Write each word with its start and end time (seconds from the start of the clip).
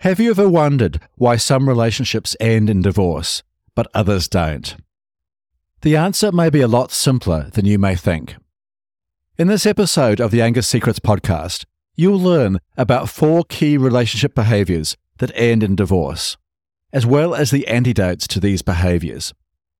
Have 0.00 0.18
you 0.18 0.30
ever 0.30 0.48
wondered 0.48 0.98
why 1.16 1.36
some 1.36 1.68
relationships 1.68 2.34
end 2.40 2.70
in 2.70 2.80
divorce, 2.80 3.42
but 3.74 3.86
others 3.92 4.28
don't? 4.28 4.74
The 5.82 5.94
answer 5.94 6.32
may 6.32 6.48
be 6.48 6.62
a 6.62 6.68
lot 6.68 6.90
simpler 6.90 7.50
than 7.52 7.66
you 7.66 7.78
may 7.78 7.96
think. 7.96 8.36
In 9.36 9.48
this 9.48 9.66
episode 9.66 10.18
of 10.18 10.30
the 10.30 10.40
Anger 10.40 10.62
Secrets 10.62 11.00
podcast, 11.00 11.66
you'll 11.96 12.18
learn 12.18 12.60
about 12.78 13.10
four 13.10 13.44
key 13.44 13.76
relationship 13.76 14.34
behaviors 14.34 14.96
that 15.18 15.32
end 15.34 15.62
in 15.62 15.76
divorce, 15.76 16.38
as 16.94 17.04
well 17.04 17.34
as 17.34 17.50
the 17.50 17.68
antidotes 17.68 18.26
to 18.28 18.40
these 18.40 18.62
behaviors, 18.62 19.34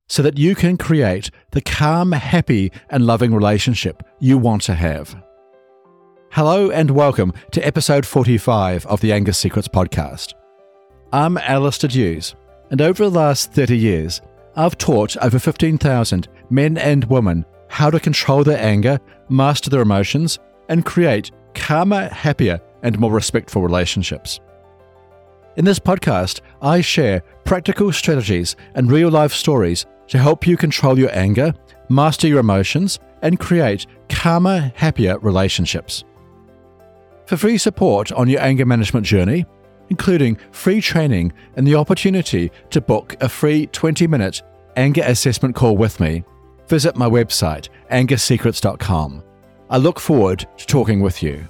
so 0.06 0.22
that 0.22 0.36
you 0.36 0.54
can 0.54 0.76
create 0.76 1.30
the 1.52 1.62
calm, 1.62 2.12
happy, 2.12 2.70
and 2.90 3.06
loving 3.06 3.32
relationship 3.32 4.02
you 4.18 4.36
want 4.36 4.60
to 4.60 4.74
have. 4.74 5.16
Hello 6.34 6.70
and 6.70 6.92
welcome 6.92 7.32
to 7.50 7.66
episode 7.66 8.06
45 8.06 8.86
of 8.86 9.00
the 9.00 9.12
Anger 9.12 9.32
Secrets 9.32 9.66
podcast. 9.66 10.34
I'm 11.12 11.36
Alastair 11.38 11.90
Duhs, 11.90 12.36
and 12.70 12.80
over 12.80 13.02
the 13.02 13.10
last 13.10 13.52
30 13.52 13.76
years, 13.76 14.20
I've 14.54 14.78
taught 14.78 15.16
over 15.16 15.40
15,000 15.40 16.28
men 16.48 16.78
and 16.78 17.02
women 17.06 17.44
how 17.66 17.90
to 17.90 17.98
control 17.98 18.44
their 18.44 18.62
anger, 18.64 19.00
master 19.28 19.70
their 19.70 19.82
emotions, 19.82 20.38
and 20.68 20.84
create 20.84 21.32
calmer, 21.54 22.06
happier, 22.10 22.60
and 22.84 22.96
more 23.00 23.10
respectful 23.10 23.62
relationships. 23.62 24.38
In 25.56 25.64
this 25.64 25.80
podcast, 25.80 26.42
I 26.62 26.80
share 26.80 27.24
practical 27.42 27.90
strategies 27.90 28.54
and 28.76 28.88
real 28.88 29.10
life 29.10 29.32
stories 29.32 29.84
to 30.06 30.18
help 30.18 30.46
you 30.46 30.56
control 30.56 30.96
your 30.96 31.10
anger, 31.12 31.52
master 31.88 32.28
your 32.28 32.38
emotions, 32.38 33.00
and 33.20 33.40
create 33.40 33.86
calmer, 34.08 34.70
happier 34.76 35.18
relationships. 35.18 36.04
For 37.30 37.36
free 37.36 37.58
support 37.58 38.10
on 38.10 38.28
your 38.28 38.40
anger 38.40 38.66
management 38.66 39.06
journey, 39.06 39.46
including 39.88 40.36
free 40.50 40.80
training 40.80 41.32
and 41.54 41.64
the 41.64 41.76
opportunity 41.76 42.50
to 42.70 42.80
book 42.80 43.14
a 43.20 43.28
free 43.28 43.68
20 43.68 44.08
minute 44.08 44.42
anger 44.74 45.04
assessment 45.06 45.54
call 45.54 45.76
with 45.76 46.00
me, 46.00 46.24
visit 46.66 46.96
my 46.96 47.08
website, 47.08 47.68
angersecrets.com. 47.92 49.22
I 49.70 49.76
look 49.76 50.00
forward 50.00 50.44
to 50.56 50.66
talking 50.66 50.98
with 50.98 51.22
you. 51.22 51.46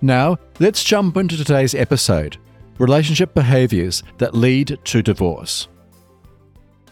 Now, 0.00 0.38
let's 0.58 0.82
jump 0.82 1.18
into 1.18 1.36
today's 1.36 1.74
episode 1.74 2.38
Relationship 2.78 3.34
Behaviors 3.34 4.02
That 4.16 4.34
Lead 4.34 4.78
to 4.82 5.02
Divorce. 5.02 5.68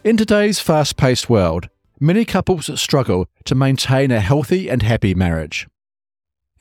In 0.05 0.19
today's 0.19 0.61
fast 0.61 0.99
paced 0.99 1.31
world, 1.31 1.71
many 1.99 2.27
couples 2.27 2.79
struggle 2.79 3.29
to 3.47 3.55
maintain 3.55 4.11
a 4.11 4.21
healthy 4.21 4.69
and 4.69 4.83
happy 4.83 5.15
marriage. 5.15 5.67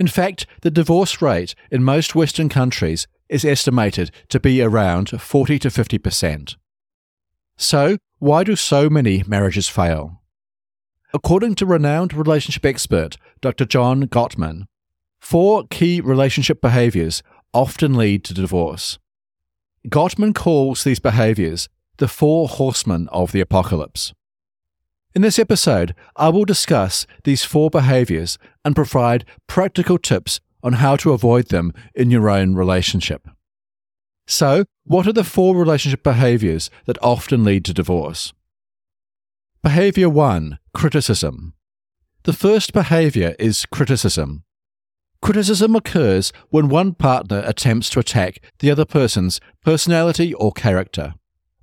In 0.02 0.08
fact, 0.08 0.48
the 0.64 0.72
divorce 0.72 1.22
rate 1.22 1.54
in 1.70 1.84
most 1.84 2.16
Western 2.16 2.50
countries 2.50 3.06
is 3.30 3.46
estimated 3.46 4.10
to 4.30 4.40
be 4.40 4.60
around 4.60 5.10
40 5.10 5.60
to 5.60 5.68
50%. 5.68 6.56
So, 7.56 7.98
why 8.18 8.44
do 8.44 8.56
so 8.56 8.90
many 8.90 9.24
marriages 9.28 9.70
fail? 9.70 10.24
According 11.14 11.54
to 11.54 11.68
renowned 11.68 12.16
relationship 12.16 12.66
expert 12.66 13.18
Dr. 13.42 13.64
John 13.64 14.06
Gottman, 14.08 14.64
four 15.20 15.68
key 15.70 16.02
relationship 16.02 16.62
behaviors 16.62 17.22
often 17.54 17.94
lead 17.94 18.24
to 18.24 18.34
divorce. 18.34 18.98
Gottman 19.88 20.34
calls 20.34 20.84
these 20.84 21.00
behaviors 21.00 21.70
the 21.98 22.08
four 22.08 22.48
horsemen 22.48 23.08
of 23.10 23.34
the 23.34 23.42
apocalypse. 23.42 24.16
In 25.14 25.22
this 25.22 25.38
episode, 25.38 25.94
I 26.16 26.30
will 26.30 26.46
discuss 26.46 27.06
these 27.26 27.44
four 27.44 27.70
behaviors 27.70 28.38
and 28.64 28.76
provide 28.76 29.26
practical 29.48 29.98
tips 29.98 30.40
on 30.64 30.74
how 30.74 30.96
to 30.98 31.12
avoid 31.12 31.50
them 31.50 31.74
in 31.96 32.12
your 32.12 32.30
own 32.30 32.56
relationship. 32.56 33.28
So, 34.28 34.66
what 34.86 35.08
are 35.08 35.14
the 35.14 35.24
four 35.24 35.56
relationship 35.56 36.04
behaviors 36.04 36.70
that 36.86 37.02
often 37.02 37.44
lead 37.44 37.66
to 37.66 37.74
divorce? 37.74 38.34
Behavior 39.64 40.10
1 40.10 40.60
Criticism. 40.74 41.54
The 42.24 42.34
first 42.34 42.74
behavior 42.74 43.36
is 43.40 43.66
criticism. 43.66 44.44
Criticism 45.22 45.76
occurs 45.76 46.32
when 46.50 46.70
one 46.70 46.94
partner 46.94 47.44
attempts 47.46 47.90
to 47.92 48.00
attack 48.00 48.40
the 48.60 48.72
other 48.72 48.86
person's 48.86 49.40
personality 49.64 50.34
or 50.34 50.52
character, 50.52 51.14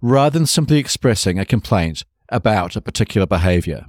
rather 0.00 0.38
than 0.38 0.46
simply 0.46 0.78
expressing 0.78 1.38
a 1.38 1.44
complaint 1.44 2.04
about 2.28 2.76
a 2.76 2.80
particular 2.80 3.26
behavior. 3.26 3.86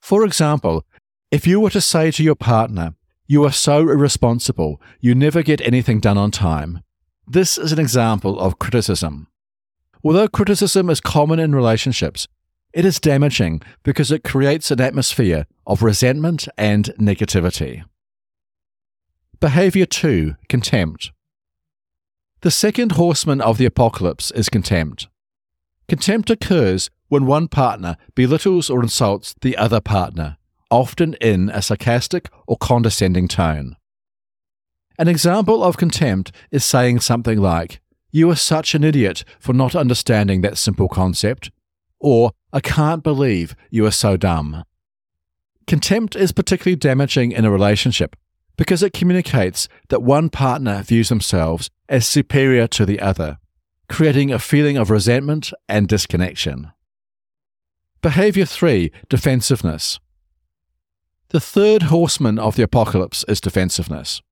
For 0.00 0.24
example, 0.24 0.84
if 1.30 1.46
you 1.46 1.60
were 1.60 1.70
to 1.70 1.80
say 1.80 2.10
to 2.10 2.22
your 2.22 2.34
partner, 2.34 2.94
You 3.26 3.44
are 3.44 3.52
so 3.52 3.80
irresponsible, 3.80 4.80
you 5.00 5.14
never 5.14 5.42
get 5.42 5.60
anything 5.60 6.00
done 6.00 6.18
on 6.18 6.30
time, 6.30 6.82
this 7.28 7.58
is 7.58 7.72
an 7.72 7.80
example 7.80 8.38
of 8.38 8.60
criticism. 8.60 9.26
Although 10.04 10.28
criticism 10.28 10.88
is 10.88 11.00
common 11.00 11.40
in 11.40 11.54
relationships, 11.54 12.28
it 12.72 12.84
is 12.84 13.00
damaging 13.00 13.62
because 13.82 14.12
it 14.12 14.22
creates 14.22 14.70
an 14.70 14.80
atmosphere 14.80 15.46
of 15.66 15.82
resentment 15.82 16.46
and 16.56 16.92
negativity. 17.00 17.82
Behavior 19.40 19.86
2 19.86 20.36
Contempt. 20.48 21.10
The 22.42 22.50
second 22.52 22.92
horseman 22.92 23.40
of 23.40 23.58
the 23.58 23.66
apocalypse 23.66 24.30
is 24.30 24.48
contempt. 24.48 25.08
Contempt 25.88 26.30
occurs 26.30 26.90
when 27.08 27.26
one 27.26 27.48
partner 27.48 27.96
belittles 28.14 28.70
or 28.70 28.82
insults 28.82 29.34
the 29.40 29.56
other 29.56 29.80
partner, 29.80 30.36
often 30.70 31.14
in 31.14 31.48
a 31.50 31.62
sarcastic 31.62 32.28
or 32.46 32.56
condescending 32.56 33.28
tone. 33.28 33.76
An 34.98 35.08
example 35.08 35.62
of 35.62 35.76
contempt 35.76 36.32
is 36.50 36.64
saying 36.64 37.00
something 37.00 37.38
like, 37.38 37.80
You 38.10 38.30
are 38.30 38.36
such 38.36 38.74
an 38.74 38.82
idiot 38.82 39.24
for 39.38 39.52
not 39.52 39.76
understanding 39.76 40.40
that 40.40 40.58
simple 40.58 40.88
concept, 40.88 41.50
or 42.00 42.32
I 42.52 42.60
can't 42.60 43.02
believe 43.02 43.54
you 43.70 43.84
are 43.86 43.90
so 43.90 44.16
dumb. 44.16 44.64
Contempt 45.66 46.16
is 46.16 46.32
particularly 46.32 46.76
damaging 46.76 47.32
in 47.32 47.44
a 47.44 47.50
relationship 47.50 48.16
because 48.56 48.82
it 48.82 48.92
communicates 48.92 49.68
that 49.88 50.02
one 50.02 50.30
partner 50.30 50.82
views 50.82 51.08
themselves 51.08 51.70
as 51.88 52.06
superior 52.06 52.66
to 52.68 52.86
the 52.86 53.00
other, 53.00 53.38
creating 53.88 54.32
a 54.32 54.38
feeling 54.38 54.76
of 54.76 54.90
resentment 54.90 55.52
and 55.68 55.88
disconnection. 55.88 56.72
Behavior 58.00 58.44
3 58.44 58.90
Defensiveness. 59.08 59.98
The 61.30 61.40
third 61.40 61.84
horseman 61.84 62.38
of 62.38 62.54
the 62.54 62.62
apocalypse 62.62 63.24
is 63.26 63.40
defensiveness. 63.40 64.22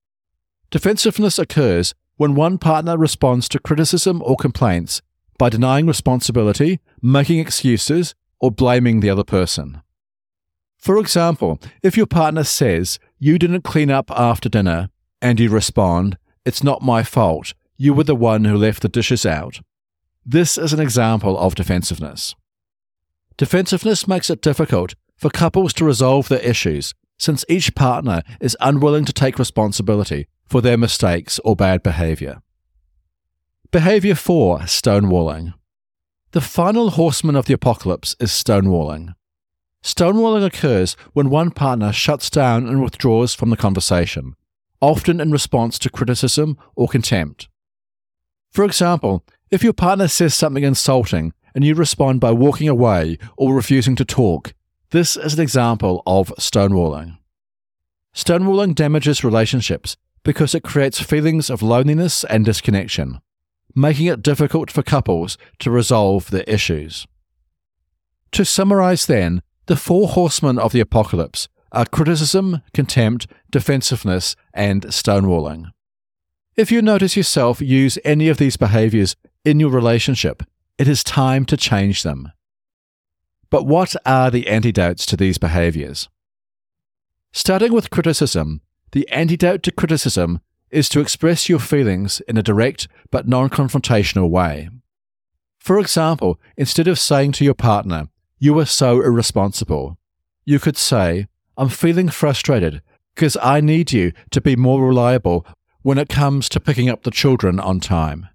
Defensiveness 0.71 1.38
occurs 1.38 1.94
when 2.16 2.37
one 2.37 2.59
partner 2.59 2.97
responds 2.97 3.49
to 3.49 3.59
criticism 3.59 4.22
or 4.25 4.37
complaints 4.37 5.03
by 5.37 5.49
denying 5.49 5.87
responsibility, 5.87 6.78
making 7.03 7.41
excuses, 7.41 8.15
or 8.38 8.53
blaming 8.53 9.00
the 9.00 9.10
other 9.10 9.25
person. 9.25 9.83
For 10.78 10.99
example, 10.99 11.59
if 11.83 11.97
your 11.97 12.06
partner 12.06 12.44
says, 12.44 12.99
You 13.19 13.38
didn't 13.38 13.62
clean 13.62 13.91
up 13.91 14.10
after 14.12 14.49
dinner, 14.49 14.91
and 15.21 15.41
you 15.41 15.49
respond, 15.50 16.19
It's 16.44 16.62
not 16.62 16.83
my 16.83 17.03
fault, 17.03 17.54
you 17.77 17.93
were 17.93 18.04
the 18.04 18.15
one 18.15 18.44
who 18.44 18.56
left 18.56 18.83
the 18.83 18.88
dishes 18.88 19.27
out. 19.27 19.60
This 20.25 20.56
is 20.56 20.72
an 20.72 20.81
example 20.81 21.37
of 21.38 21.54
defensiveness. 21.54 22.34
Defensiveness 23.37 24.06
makes 24.06 24.31
it 24.31 24.41
difficult 24.41 24.94
for 25.16 25.30
couples 25.30 25.72
to 25.75 25.84
resolve 25.84 26.28
their 26.28 26.41
issues 26.41 26.94
since 27.19 27.44
each 27.48 27.75
partner 27.75 28.22
is 28.41 28.56
unwilling 28.60 29.04
to 29.04 29.12
take 29.12 29.38
responsibility 29.38 30.26
for 30.44 30.60
their 30.60 30.76
mistakes 30.76 31.38
or 31.44 31.56
bad 31.56 31.82
behavior. 31.82 32.41
Behavior 33.70 34.14
4 34.14 34.60
Stonewalling. 34.60 35.54
The 36.32 36.41
final 36.41 36.91
horseman 36.91 37.36
of 37.36 37.47
the 37.47 37.54
apocalypse 37.54 38.16
is 38.20 38.30
stonewalling. 38.30 39.14
Stonewalling 39.82 40.44
occurs 40.44 40.97
when 41.12 41.30
one 41.30 41.50
partner 41.50 41.92
shuts 41.92 42.30
down 42.30 42.66
and 42.66 42.82
withdraws 42.82 43.34
from 43.34 43.50
the 43.50 43.56
conversation, 43.56 44.34
often 44.80 45.20
in 45.20 45.30
response 45.30 45.78
to 45.78 45.91
criticism 45.91 46.56
or 46.74 46.88
contempt. 46.88 47.48
For 48.50 48.65
example, 48.65 49.24
if 49.50 49.62
your 49.62 49.72
partner 49.72 50.09
says 50.09 50.34
something 50.34 50.65
insulting 50.65 51.33
and 51.54 51.65
you 51.65 51.74
respond 51.74 52.21
by 52.21 52.33
walking 52.33 52.68
away 52.68 53.18
or 53.36 53.54
refusing 53.54 53.94
to 53.97 54.04
talk, 54.04 54.54
this 54.94 55.16
is 55.16 55.34
an 55.34 55.41
example 55.41 56.04
of 56.06 56.32
stonewalling. 56.38 57.18
Stonewalling 58.14 58.76
damages 58.76 59.24
relationships 59.24 59.96
because 60.22 60.54
it 60.54 60.62
creates 60.62 61.00
feelings 61.00 61.50
of 61.50 61.62
loneliness 61.62 62.22
and 62.22 62.44
disconnection, 62.44 63.20
making 63.74 64.06
it 64.06 64.22
difficult 64.22 64.70
for 64.70 64.84
couples 64.84 65.36
to 65.58 65.68
resolve 65.68 66.30
their 66.30 66.44
issues. 66.44 67.08
To 68.30 68.44
summarize, 68.44 69.06
then, 69.06 69.42
the 69.66 69.74
four 69.74 70.06
horsemen 70.06 70.60
of 70.60 70.70
the 70.70 70.78
apocalypse 70.78 71.48
are 71.72 71.86
criticism, 71.86 72.62
contempt, 72.72 73.26
defensiveness, 73.50 74.36
and 74.52 74.82
stonewalling. 74.82 75.72
If 76.54 76.70
you 76.70 76.80
notice 76.80 77.16
yourself 77.16 77.60
use 77.60 77.98
any 78.04 78.28
of 78.28 78.38
these 78.38 78.56
behaviors 78.56 79.16
in 79.44 79.58
your 79.58 79.70
relationship, 79.70 80.44
it 80.78 80.86
is 80.86 81.02
time 81.02 81.46
to 81.46 81.56
change 81.56 82.04
them. 82.04 82.30
But 83.50 83.66
what 83.66 83.94
are 84.04 84.30
the 84.30 84.48
antidotes 84.48 85.06
to 85.06 85.16
these 85.16 85.38
behaviors? 85.38 86.08
Starting 87.32 87.72
with 87.72 87.91
criticism, 87.91 88.60
the 88.92 89.08
antidote 89.08 89.62
to 89.64 89.72
criticism 89.72 90.41
is 90.70 90.88
to 90.88 91.00
express 91.00 91.48
your 91.48 91.58
feelings 91.58 92.20
in 92.28 92.36
a 92.36 92.42
direct 92.42 92.88
but 93.10 93.28
non 93.28 93.48
confrontational 93.48 94.28
way. 94.28 94.68
For 95.58 95.78
example, 95.78 96.38
instead 96.56 96.88
of 96.88 96.98
saying 96.98 97.32
to 97.32 97.44
your 97.44 97.54
partner, 97.54 98.08
You 98.38 98.58
are 98.58 98.66
so 98.66 99.00
irresponsible, 99.00 99.98
you 100.44 100.58
could 100.58 100.76
say, 100.76 101.26
I'm 101.56 101.68
feeling 101.68 102.08
frustrated 102.08 102.82
because 103.14 103.36
I 103.41 103.60
need 103.60 103.92
you 103.92 104.12
to 104.30 104.41
be 104.41 104.56
more 104.56 104.86
reliable 104.86 105.46
when 105.82 105.98
it 105.98 106.08
comes 106.08 106.48
to 106.48 106.60
picking 106.60 106.88
up 106.88 107.02
the 107.02 107.10
children 107.10 107.60
on 107.60 107.78
time. 107.80 108.28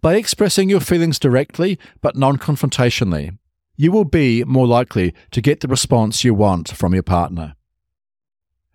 By 0.00 0.16
expressing 0.16 0.68
your 0.68 0.80
feelings 0.80 1.18
directly 1.18 1.78
but 2.02 2.16
non 2.16 2.36
confrontationally, 2.38 3.38
you 3.76 3.90
will 3.92 4.04
be 4.04 4.44
more 4.44 4.66
likely 4.66 5.14
to 5.30 5.40
get 5.40 5.60
the 5.60 5.68
response 5.68 6.24
you 6.24 6.34
want 6.34 6.68
from 6.68 6.94
your 6.94 7.02
partner. 7.02 7.54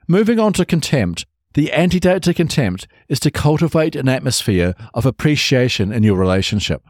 Moving 0.07 0.39
on 0.39 0.53
to 0.53 0.65
contempt, 0.65 1.25
the 1.53 1.71
antidote 1.71 2.23
to 2.23 2.33
contempt 2.33 2.87
is 3.07 3.19
to 3.21 3.31
cultivate 3.31 3.95
an 3.95 4.09
atmosphere 4.09 4.75
of 4.93 5.05
appreciation 5.05 5.91
in 5.91 6.03
your 6.03 6.17
relationship. 6.17 6.83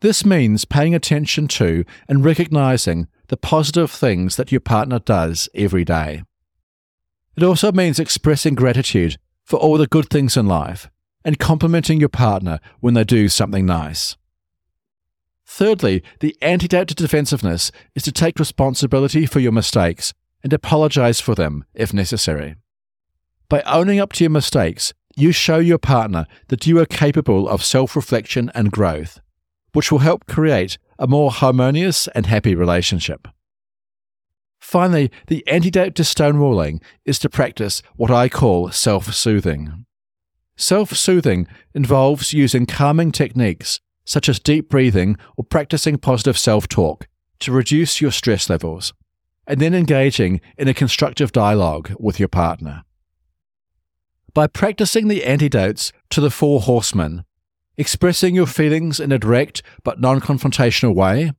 This 0.00 0.24
means 0.24 0.64
paying 0.64 0.94
attention 0.94 1.46
to 1.48 1.84
and 2.08 2.24
recognizing 2.24 3.06
the 3.28 3.36
positive 3.36 3.90
things 3.90 4.36
that 4.36 4.50
your 4.50 4.60
partner 4.60 4.98
does 4.98 5.48
every 5.54 5.84
day. 5.84 6.22
It 7.36 7.42
also 7.42 7.72
means 7.72 7.98
expressing 7.98 8.54
gratitude 8.54 9.16
for 9.44 9.58
all 9.58 9.78
the 9.78 9.86
good 9.86 10.10
things 10.10 10.36
in 10.36 10.46
life 10.46 10.90
and 11.24 11.38
complimenting 11.38 12.00
your 12.00 12.08
partner 12.08 12.60
when 12.80 12.94
they 12.94 13.04
do 13.04 13.28
something 13.28 13.64
nice. 13.64 14.16
Thirdly, 15.54 16.02
the 16.20 16.34
antidote 16.40 16.88
to 16.88 16.94
defensiveness 16.94 17.70
is 17.94 18.02
to 18.04 18.10
take 18.10 18.38
responsibility 18.38 19.26
for 19.26 19.38
your 19.38 19.52
mistakes 19.52 20.14
and 20.42 20.50
apologize 20.50 21.20
for 21.20 21.34
them 21.34 21.66
if 21.74 21.92
necessary. 21.92 22.56
By 23.50 23.60
owning 23.66 24.00
up 24.00 24.14
to 24.14 24.24
your 24.24 24.30
mistakes, 24.30 24.94
you 25.14 25.30
show 25.30 25.58
your 25.58 25.76
partner 25.76 26.26
that 26.48 26.66
you 26.66 26.78
are 26.78 26.86
capable 26.86 27.50
of 27.50 27.62
self 27.62 27.94
reflection 27.94 28.50
and 28.54 28.72
growth, 28.72 29.20
which 29.74 29.92
will 29.92 29.98
help 29.98 30.24
create 30.26 30.78
a 30.98 31.06
more 31.06 31.30
harmonious 31.30 32.08
and 32.14 32.24
happy 32.24 32.54
relationship. 32.54 33.28
Finally, 34.58 35.10
the 35.26 35.46
antidote 35.46 35.94
to 35.96 36.02
stonewalling 36.02 36.82
is 37.04 37.18
to 37.18 37.28
practice 37.28 37.82
what 37.96 38.10
I 38.10 38.30
call 38.30 38.70
self 38.70 39.12
soothing. 39.12 39.84
Self 40.56 40.96
soothing 40.96 41.46
involves 41.74 42.32
using 42.32 42.64
calming 42.64 43.12
techniques 43.12 43.80
such 44.04 44.28
as 44.28 44.38
deep 44.38 44.68
breathing 44.68 45.16
or 45.36 45.44
practicing 45.44 45.98
positive 45.98 46.38
self 46.38 46.68
talk 46.68 47.06
to 47.40 47.52
reduce 47.52 48.00
your 48.00 48.12
stress 48.12 48.48
levels, 48.48 48.92
and 49.46 49.60
then 49.60 49.74
engaging 49.74 50.40
in 50.56 50.68
a 50.68 50.74
constructive 50.74 51.32
dialogue 51.32 51.92
with 51.98 52.18
your 52.18 52.28
partner. 52.28 52.84
By 54.34 54.46
practicing 54.46 55.08
the 55.08 55.24
antidotes 55.24 55.92
to 56.10 56.20
the 56.20 56.30
Four 56.30 56.60
Horsemen, 56.60 57.24
expressing 57.76 58.34
your 58.34 58.46
feelings 58.46 59.00
in 59.00 59.12
a 59.12 59.18
direct 59.18 59.62
but 59.82 60.00
non 60.00 60.20
confrontational 60.20 60.94
way, 60.94 61.32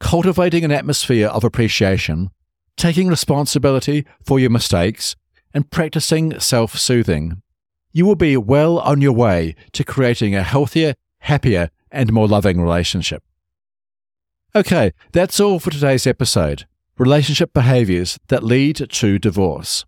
cultivating 0.00 0.64
an 0.64 0.72
atmosphere 0.72 1.28
of 1.28 1.44
appreciation, 1.44 2.30
taking 2.76 3.08
responsibility 3.08 4.04
for 4.24 4.40
your 4.40 4.50
mistakes, 4.50 5.14
and 5.54 5.70
practicing 5.70 6.38
self 6.40 6.78
soothing, 6.78 7.42
you 7.92 8.06
will 8.06 8.16
be 8.16 8.36
well 8.36 8.78
on 8.78 9.00
your 9.00 9.12
way 9.12 9.54
to 9.72 9.84
creating 9.84 10.34
a 10.34 10.42
healthier, 10.42 10.94
happier, 11.18 11.70
and 11.92 12.12
more 12.12 12.26
loving 12.26 12.60
relationship. 12.60 13.22
Okay, 14.54 14.92
that's 15.12 15.40
all 15.40 15.58
for 15.58 15.70
today's 15.70 16.06
episode 16.06 16.66
relationship 16.98 17.52
behaviors 17.52 18.18
that 18.28 18.44
lead 18.44 18.76
to 18.76 19.18
divorce. 19.18 19.84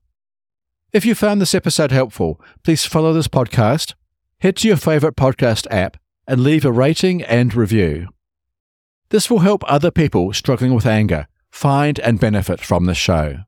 If 0.92 1.04
you 1.04 1.14
found 1.14 1.40
this 1.40 1.54
episode 1.54 1.92
helpful, 1.92 2.40
please 2.62 2.86
follow 2.86 3.12
this 3.12 3.28
podcast, 3.28 3.94
head 4.40 4.56
to 4.56 4.68
your 4.68 4.76
favorite 4.76 5.16
podcast 5.16 5.66
app, 5.70 5.96
and 6.26 6.42
leave 6.42 6.64
a 6.64 6.72
rating 6.72 7.22
and 7.22 7.54
review. 7.54 8.08
This 9.10 9.30
will 9.30 9.40
help 9.40 9.62
other 9.66 9.90
people 9.90 10.32
struggling 10.32 10.74
with 10.74 10.86
anger 10.86 11.26
find 11.50 12.00
and 12.00 12.18
benefit 12.18 12.60
from 12.60 12.86
the 12.86 12.94
show. 12.94 13.38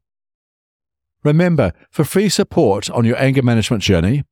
Remember, 1.25 1.73
for 1.91 2.05
free 2.05 2.29
support 2.29 2.89
on 2.91 3.05
your 3.05 3.21
anger 3.21 3.43
management 3.43 3.83
journey, 3.83 4.23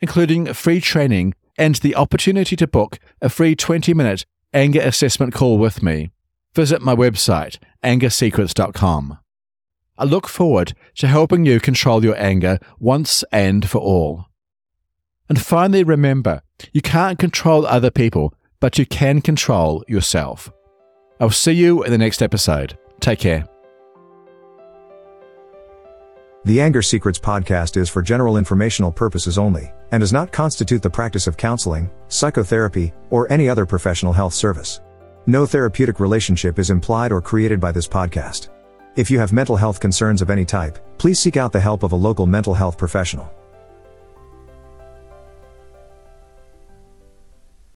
including 0.00 0.52
free 0.52 0.80
training 0.80 1.34
and 1.56 1.76
the 1.76 1.94
opportunity 1.94 2.56
to 2.56 2.66
book 2.66 2.98
a 3.20 3.28
free 3.28 3.54
20 3.54 3.94
minute 3.94 4.24
anger 4.52 4.80
assessment 4.80 5.34
call 5.34 5.58
with 5.58 5.82
me, 5.82 6.10
visit 6.54 6.80
my 6.80 6.94
website, 6.94 7.58
angersecrets.com. 7.82 9.18
I 9.96 10.04
look 10.04 10.28
forward 10.28 10.74
to 10.96 11.06
helping 11.06 11.44
you 11.44 11.60
control 11.60 12.04
your 12.04 12.20
anger 12.20 12.58
once 12.78 13.24
and 13.30 13.68
for 13.68 13.78
all. 13.78 14.26
And 15.28 15.40
finally, 15.40 15.84
remember 15.84 16.42
you 16.72 16.82
can't 16.82 17.18
control 17.18 17.66
other 17.66 17.90
people, 17.90 18.34
but 18.60 18.78
you 18.78 18.86
can 18.86 19.20
control 19.20 19.84
yourself. 19.88 20.50
I'll 21.20 21.30
see 21.30 21.52
you 21.52 21.82
in 21.84 21.90
the 21.90 21.98
next 21.98 22.22
episode. 22.22 22.76
Take 23.00 23.20
care. 23.20 23.53
The 26.46 26.60
Anger 26.60 26.82
Secrets 26.82 27.18
podcast 27.18 27.78
is 27.78 27.88
for 27.88 28.02
general 28.02 28.36
informational 28.36 28.92
purposes 28.92 29.38
only 29.38 29.72
and 29.92 30.02
does 30.02 30.12
not 30.12 30.30
constitute 30.30 30.82
the 30.82 30.90
practice 30.90 31.26
of 31.26 31.38
counseling, 31.38 31.90
psychotherapy, 32.08 32.92
or 33.08 33.32
any 33.32 33.48
other 33.48 33.64
professional 33.64 34.12
health 34.12 34.34
service. 34.34 34.82
No 35.26 35.46
therapeutic 35.46 36.00
relationship 36.00 36.58
is 36.58 36.68
implied 36.68 37.12
or 37.12 37.22
created 37.22 37.60
by 37.60 37.72
this 37.72 37.88
podcast. 37.88 38.50
If 38.94 39.10
you 39.10 39.18
have 39.20 39.32
mental 39.32 39.56
health 39.56 39.80
concerns 39.80 40.20
of 40.20 40.28
any 40.28 40.44
type, 40.44 40.78
please 40.98 41.18
seek 41.18 41.38
out 41.38 41.50
the 41.50 41.60
help 41.60 41.82
of 41.82 41.92
a 41.92 41.96
local 41.96 42.26
mental 42.26 42.52
health 42.52 42.76
professional. 42.76 43.32